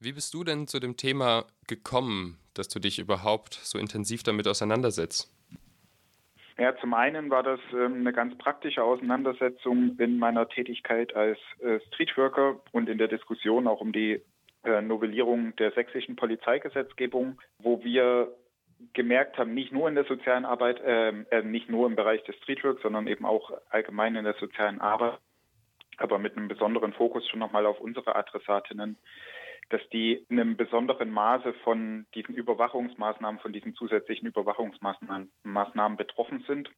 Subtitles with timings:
[0.00, 4.46] Wie bist du denn zu dem Thema gekommen, dass du dich überhaupt so intensiv damit
[4.46, 5.28] auseinandersetzt?
[6.56, 11.80] Ja, zum einen war das ähm, eine ganz praktische Auseinandersetzung in meiner Tätigkeit als äh,
[11.88, 14.22] Streetworker und in der Diskussion auch um die
[14.64, 18.32] äh, Novellierung der sächsischen Polizeigesetzgebung, wo wir
[18.92, 22.36] gemerkt haben, nicht nur in der sozialen Arbeit, äh, äh nicht nur im Bereich des
[22.36, 25.18] Streetworks, sondern eben auch allgemein in der sozialen Arbeit,
[25.96, 28.96] aber mit einem besonderen Fokus schon nochmal auf unsere Adressatinnen,
[29.70, 36.70] dass die in einem besonderen Maße von diesen Überwachungsmaßnahmen, von diesen zusätzlichen Überwachungsmaßnahmen betroffen sind.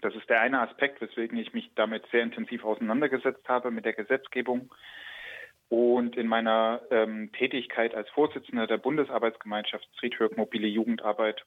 [0.00, 3.92] Das ist der eine Aspekt, weswegen ich mich damit sehr intensiv auseinandergesetzt habe mit der
[3.92, 4.72] Gesetzgebung.
[5.68, 11.44] Und in meiner ähm, Tätigkeit als Vorsitzender der Bundesarbeitsgemeinschaft Streetwork Mobile Jugendarbeit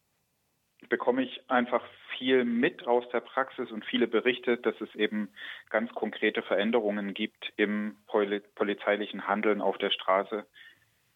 [0.89, 1.84] bekomme ich einfach
[2.17, 5.30] viel mit aus der Praxis und viele Berichte, dass es eben
[5.70, 10.45] ganz konkrete Veränderungen gibt im polizeilichen Handeln auf der Straße,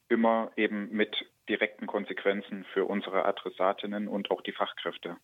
[0.09, 1.16] immer eben mit
[1.48, 5.17] direkten Konsequenzen für unsere Adressatinnen und auch die Fachkräfte.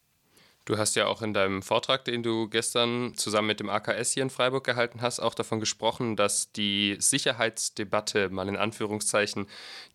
[0.65, 4.23] Du hast ja auch in deinem Vortrag, den du gestern zusammen mit dem AKS hier
[4.23, 9.45] in Freiburg gehalten hast, auch davon gesprochen, dass die Sicherheitsdebatte, mal in Anführungszeichen,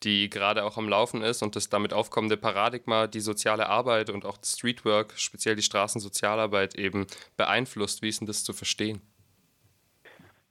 [0.04, 4.24] die gerade auch am Laufen ist und das damit aufkommende Paradigma, die soziale Arbeit und
[4.24, 8.00] auch Streetwork, speziell die Straßensozialarbeit eben beeinflusst.
[8.02, 9.02] Wie ist denn das zu verstehen?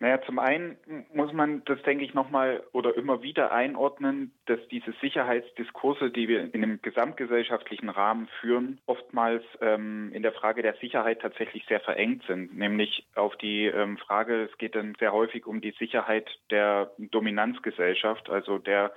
[0.01, 0.77] Naja, zum einen
[1.13, 6.53] muss man das, denke ich, nochmal oder immer wieder einordnen, dass diese Sicherheitsdiskurse, die wir
[6.53, 12.23] in einem gesamtgesellschaftlichen Rahmen führen, oftmals ähm, in der Frage der Sicherheit tatsächlich sehr verengt
[12.27, 12.57] sind.
[12.57, 18.29] Nämlich auf die ähm, Frage, es geht dann sehr häufig um die Sicherheit der Dominanzgesellschaft,
[18.29, 18.93] also der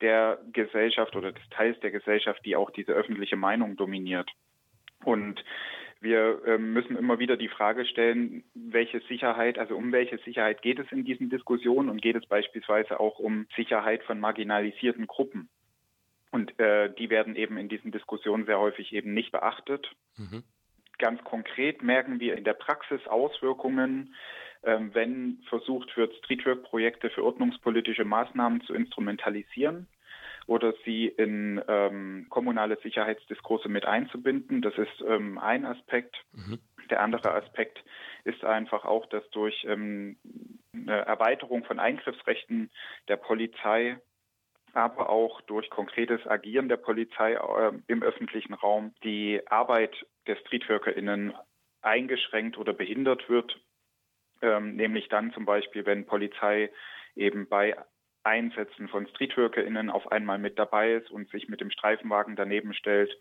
[0.00, 4.30] der Gesellschaft oder des Teils der Gesellschaft, die auch diese öffentliche Meinung dominiert.
[5.04, 5.44] Und
[6.00, 10.78] wir ähm, müssen immer wieder die Frage stellen, welche Sicherheit, also um welche Sicherheit geht
[10.78, 15.48] es in diesen Diskussionen und geht es beispielsweise auch um Sicherheit von marginalisierten Gruppen.
[16.30, 19.90] Und äh, die werden eben in diesen Diskussionen sehr häufig eben nicht beachtet.
[20.16, 20.44] Mhm.
[20.98, 24.14] Ganz konkret merken wir in der Praxis Auswirkungen,
[24.62, 29.88] ähm, wenn versucht wird, Streetwork-Projekte für ordnungspolitische Maßnahmen zu instrumentalisieren
[30.48, 34.62] oder sie in ähm, kommunale Sicherheitsdiskurse mit einzubinden.
[34.62, 36.16] Das ist ähm, ein Aspekt.
[36.32, 36.58] Mhm.
[36.88, 37.84] Der andere Aspekt
[38.24, 40.16] ist einfach auch, dass durch ähm,
[40.72, 42.70] eine Erweiterung von Eingriffsrechten
[43.08, 43.98] der Polizei
[44.72, 51.34] aber auch durch konkretes Agieren der Polizei äh, im öffentlichen Raum die Arbeit der StreetworkerInnen
[51.82, 53.58] eingeschränkt oder behindert wird.
[54.40, 56.70] Ähm, nämlich dann zum Beispiel, wenn Polizei
[57.16, 57.76] eben bei
[58.28, 63.16] Einsätzen von StreetworkerInnen auf einmal mit dabei ist und sich mit dem Streifenwagen daneben stellt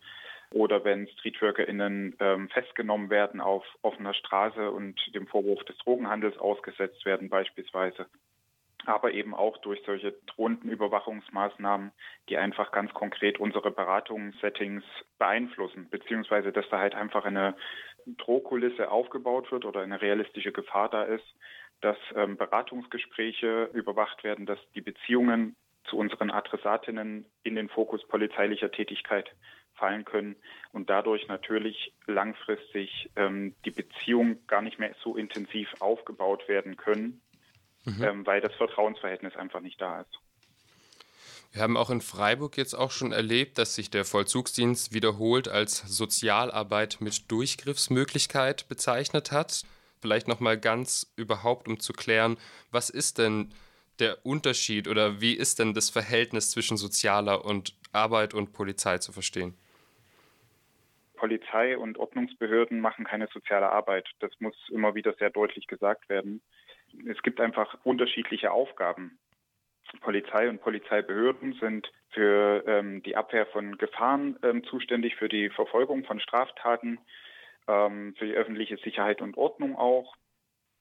[0.51, 7.05] oder wenn StreetworkerInnen ähm, festgenommen werden auf offener Straße und dem Vorwurf des Drogenhandels ausgesetzt
[7.05, 8.05] werden beispielsweise.
[8.85, 11.91] Aber eben auch durch solche drohenden Überwachungsmaßnahmen,
[12.29, 14.83] die einfach ganz konkret unsere Beratungssettings
[15.17, 17.55] beeinflussen, beziehungsweise dass da halt einfach eine
[18.17, 21.25] Drohkulisse aufgebaut wird oder eine realistische Gefahr da ist,
[21.81, 25.55] dass ähm, Beratungsgespräche überwacht werden, dass die Beziehungen
[25.89, 29.29] zu unseren Adressatinnen in den Fokus polizeilicher Tätigkeit
[29.75, 30.35] fallen können
[30.71, 37.21] und dadurch natürlich langfristig ähm, die Beziehungen gar nicht mehr so intensiv aufgebaut werden können,
[37.85, 38.03] mhm.
[38.03, 40.19] ähm, weil das Vertrauensverhältnis einfach nicht da ist.
[41.53, 45.79] Wir haben auch in Freiburg jetzt auch schon erlebt, dass sich der Vollzugsdienst wiederholt als
[45.79, 49.63] Sozialarbeit mit Durchgriffsmöglichkeit bezeichnet hat
[50.01, 52.37] vielleicht noch mal ganz überhaupt, um zu klären,
[52.71, 53.53] was ist denn
[53.99, 59.11] der Unterschied oder wie ist denn das Verhältnis zwischen sozialer und Arbeit und Polizei zu
[59.11, 59.55] verstehen?
[61.15, 64.07] Polizei und Ordnungsbehörden machen keine soziale Arbeit.
[64.19, 66.41] Das muss immer wieder sehr deutlich gesagt werden.
[67.07, 69.17] Es gibt einfach unterschiedliche Aufgaben.
[70.01, 76.03] Polizei und Polizeibehörden sind für ähm, die Abwehr von Gefahren ähm, zuständig, für die Verfolgung
[76.03, 76.99] von Straftaten,
[77.67, 80.15] ähm, für die öffentliche Sicherheit und Ordnung auch.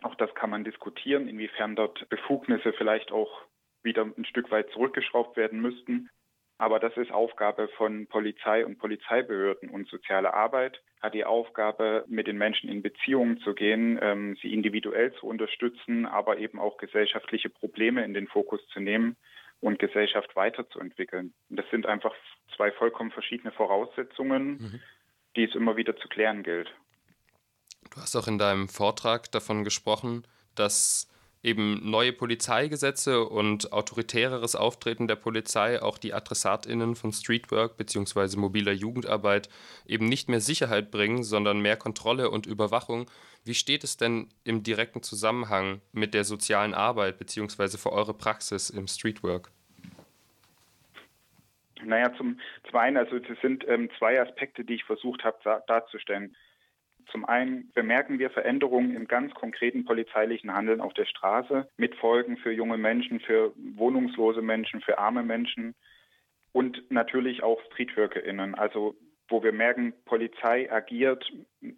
[0.03, 3.43] Auch das kann man diskutieren, inwiefern dort Befugnisse vielleicht auch
[3.83, 6.11] wieder ein Stück weit zurückgeschraubt werden müssten.
[6.59, 12.27] Aber das ist Aufgabe von Polizei und Polizeibehörden und soziale Arbeit hat die Aufgabe, mit
[12.27, 17.51] den Menschen in Beziehungen zu gehen, ähm, sie individuell zu unterstützen, aber eben auch gesellschaftliche
[17.51, 19.17] Probleme in den Fokus zu nehmen
[19.61, 21.35] und Gesellschaft weiterzuentwickeln.
[21.51, 22.15] Und das sind einfach
[22.57, 24.81] zwei vollkommen verschiedene Voraussetzungen, mhm
[25.37, 26.75] die es immer wieder zu klären gilt.
[27.97, 31.11] Du hast auch in deinem Vortrag davon gesprochen, dass
[31.43, 38.37] eben neue Polizeigesetze und autoritäreres Auftreten der Polizei auch die Adressatinnen von Streetwork bzw.
[38.37, 39.49] mobiler Jugendarbeit
[39.87, 43.11] eben nicht mehr Sicherheit bringen, sondern mehr Kontrolle und Überwachung.
[43.47, 47.79] Wie steht es denn im direkten Zusammenhang mit der sozialen Arbeit bzw.
[47.79, 49.51] für eure Praxis im Streetwork?
[51.83, 52.39] Naja, zum,
[52.69, 56.37] zum einen, also das sind ähm, zwei Aspekte, die ich versucht habe da, darzustellen.
[57.11, 62.37] Zum einen bemerken wir Veränderungen im ganz konkreten polizeilichen Handeln auf der Straße mit Folgen
[62.37, 65.75] für junge Menschen, für wohnungslose Menschen, für arme Menschen
[66.53, 68.55] und natürlich auch StreetworkerInnen.
[68.55, 68.97] Also
[69.29, 71.25] wo wir merken, Polizei agiert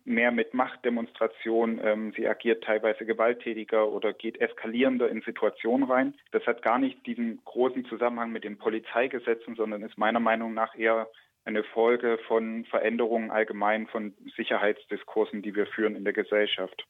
[0.04, 6.14] mehr mit Machtdemonstrationen, ähm, sie agiert teilweise gewalttätiger oder geht eskalierender in Situationen rein.
[6.30, 10.76] Das hat gar nicht diesen großen Zusammenhang mit den Polizeigesetzen, sondern ist meiner Meinung nach
[10.76, 11.08] eher
[11.48, 16.84] eine Folge von Veränderungen allgemein von Sicherheitsdiskursen, die wir führen in der Gesellschaft.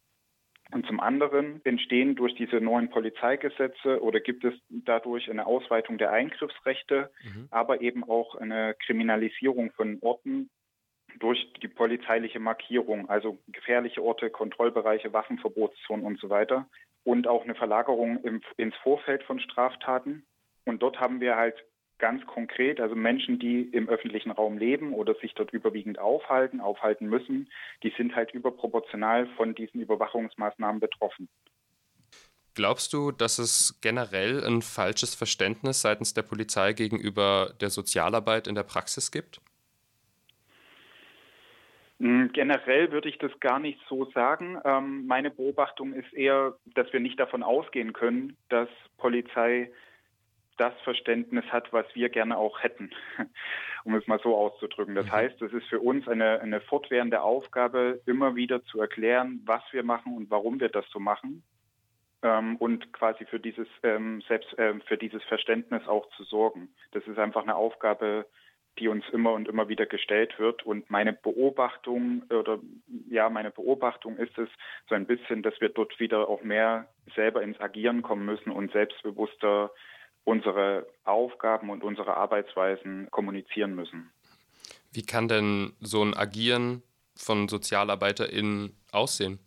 [0.73, 6.11] Und zum anderen entstehen durch diese neuen Polizeigesetze oder gibt es dadurch eine Ausweitung der
[6.11, 7.49] Eingriffsrechte, mhm.
[7.51, 10.51] aber eben auch eine Kriminalisierung von Orten
[11.21, 16.69] durch die polizeiliche Markierung, also gefährliche Orte, Kontrollbereiche, Waffenverbotszonen und so weiter.
[17.05, 20.27] Und auch eine Verlagerung im, ins Vorfeld von Straftaten.
[20.67, 21.65] Und dort haben wir halt
[21.99, 27.07] ganz konkret, also Menschen, die im öffentlichen Raum leben oder sich dort überwiegend aufhalten, aufhalten
[27.07, 27.51] müssen,
[27.83, 31.29] die sind halt überproportional von diesen Überwachungsmaßnahmen betroffen.
[32.55, 38.57] Glaubst du, dass es generell ein falsches Verständnis seitens der Polizei gegenüber der Sozialarbeit in
[38.57, 39.41] der Praxis gibt?
[42.01, 44.59] Hm, generell würde ich das gar nicht so sagen.
[44.65, 48.69] Ähm, meine Beobachtung ist eher, dass wir nicht davon ausgehen können, dass
[48.99, 49.71] Polizei
[50.59, 52.91] das Verständnis hat, was wir gerne auch hätten,
[53.85, 54.95] um es mal so auszudrücken.
[54.95, 55.13] Das mhm.
[55.13, 59.83] heißt, es ist für uns eine, eine fortwährende Aufgabe, immer wieder zu erklären, was wir
[59.83, 61.43] machen und warum wir das so machen.
[62.23, 66.69] Ähm, und quasi für dieses ähm, selbst äh, für dieses Verständnis auch zu sorgen.
[66.91, 68.27] Das ist einfach eine Aufgabe,
[68.79, 70.65] die uns immer und immer wieder gestellt wird.
[70.65, 72.59] Und meine Beobachtung oder
[73.09, 74.49] ja, meine Beobachtung ist es
[74.89, 78.73] so ein bisschen, dass wir dort wieder auch mehr selber ins Agieren kommen müssen und
[78.73, 79.71] selbstbewusster
[80.25, 84.11] unsere Aufgaben und unsere Arbeitsweisen kommunizieren müssen.
[84.93, 86.83] Wie kann denn so ein Agieren
[87.17, 89.39] von SozialarbeiterInnen aussehen?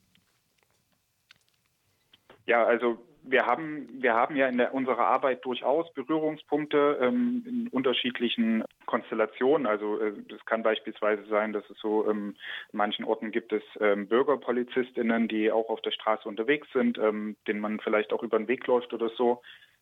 [2.46, 7.68] Ja, also wir haben, wir haben ja in der, unserer Arbeit durchaus Berührungspunkte ähm, in
[7.68, 9.68] unterschiedlichen Konstellationen.
[9.68, 12.36] Also äh, das kann beispielsweise sein, dass es so ähm,
[12.72, 17.36] in manchen Orten gibt es ähm, BürgerpolizistInnen, die auch auf der Straße unterwegs sind, ähm,
[17.48, 19.42] denen man vielleicht auch über den Weg läuft oder so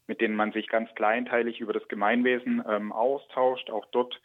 [0.10, 3.70] mit denen man sich ganz kleinteilig über das Gemeinwesen ähm, austauscht.
[3.70, 4.20] Auch dort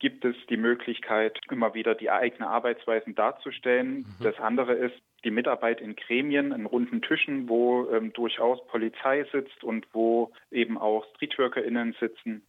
[0.00, 3.98] gibt es die Möglichkeit, immer wieder die eigenen Arbeitsweisen darzustellen.
[3.98, 4.24] Mhm.
[4.24, 9.62] Das andere ist die Mitarbeit in Gremien, in runden Tischen, wo ähm, durchaus Polizei sitzt
[9.62, 12.42] und wo eben auch StreetworkerInnen sitzen.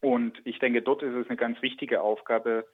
[0.00, 2.66] Und ich denke, dort ist es eine ganz wichtige Aufgabe,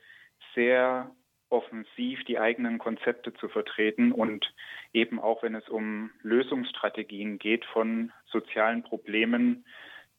[0.55, 1.11] sehr
[1.50, 4.52] offensiv die eigenen Konzepte zu vertreten und
[4.93, 9.64] eben auch wenn es um Lösungsstrategien geht von sozialen Problemen,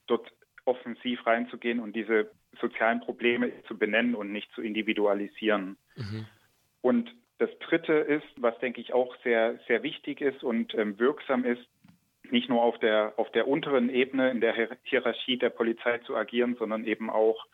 [0.07, 0.31] dort
[0.65, 5.77] offensiv reinzugehen und diese sozialen Probleme zu benennen und nicht zu individualisieren.
[5.95, 6.25] Mhm.
[6.81, 11.43] Und das Dritte ist, was denke ich auch sehr, sehr wichtig ist und ähm, wirksam
[11.43, 11.65] ist,
[12.31, 16.55] nicht nur auf der, auf der unteren Ebene in der Hierarchie der Polizei zu agieren,
[16.57, 17.45] sondern eben auch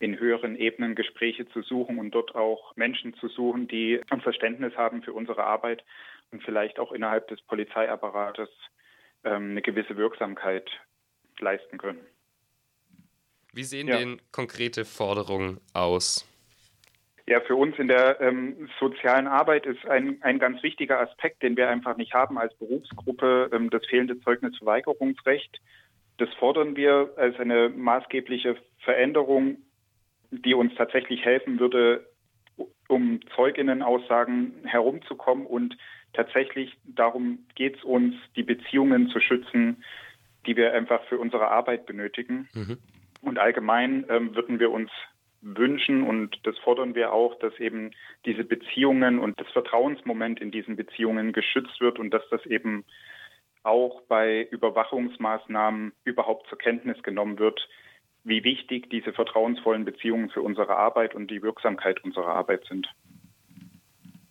[0.00, 4.76] in höheren Ebenen Gespräche zu suchen und dort auch Menschen zu suchen, die ein Verständnis
[4.76, 5.84] haben für unsere Arbeit
[6.30, 8.48] und vielleicht auch innerhalb des Polizeiapparates
[9.24, 10.68] ähm, eine gewisse Wirksamkeit
[11.38, 12.00] leisten können.
[13.52, 13.98] Wie sehen ja.
[13.98, 16.28] denn konkrete Forderungen aus?
[17.28, 21.56] Ja, für uns in der ähm, sozialen Arbeit ist ein, ein ganz wichtiger Aspekt, den
[21.56, 25.60] wir einfach nicht haben als Berufsgruppe, ähm, das fehlende Zeugnisverweigerungsrecht.
[26.18, 29.58] Das fordern wir als eine maßgebliche Veränderung
[30.30, 32.06] die uns tatsächlich helfen würde,
[32.88, 35.46] um Zeuginnenaussagen herumzukommen.
[35.46, 35.76] Und
[36.12, 39.84] tatsächlich darum geht es uns, die Beziehungen zu schützen,
[40.46, 42.48] die wir einfach für unsere Arbeit benötigen.
[42.54, 42.78] Mhm.
[43.20, 44.90] Und allgemein ähm, würden wir uns
[45.42, 47.92] wünschen und das fordern wir auch, dass eben
[48.24, 52.84] diese Beziehungen und das Vertrauensmoment in diesen Beziehungen geschützt wird und dass das eben
[53.62, 57.68] auch bei Überwachungsmaßnahmen überhaupt zur Kenntnis genommen wird,
[58.26, 62.88] wie wichtig diese vertrauensvollen Beziehungen für unsere Arbeit und die Wirksamkeit unserer Arbeit sind.